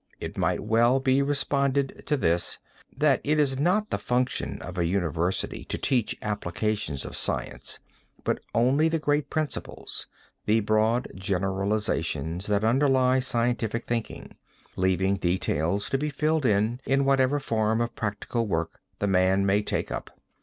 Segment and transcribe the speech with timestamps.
[0.19, 2.57] It might well he responded to this,
[2.97, 7.77] that it is not the function of a university to teach applications of science
[8.23, 10.07] but only the great principles,
[10.47, 14.33] the broad generalizations that underlie scientific thinking,
[14.75, 19.61] leaving details to be filled in in whatever form of practical work the man may
[19.61, 20.19] take up.